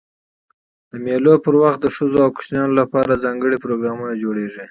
[0.89, 4.59] د مېلو پر وخت د ښځو او کوچنيانو له پاره ځانګړي پروګرامونه جوړېږي.